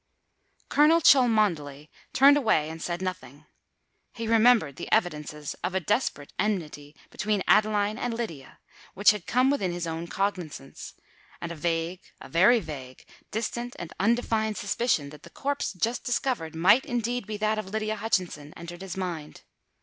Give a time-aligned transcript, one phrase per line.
[0.67, 3.45] Colonel Cholmondeley turned away, and said nothing:
[4.15, 8.57] he remembered the evidences of desperate enmity between Adeline and Lydia,
[8.95, 10.95] which had come within his own cognisance;
[11.39, 16.83] and a vague—a very vague, distant, and undefined suspicion that the corpse just discovered might
[16.83, 19.41] indeed be that of Lydia Hutchinson, entered his mind.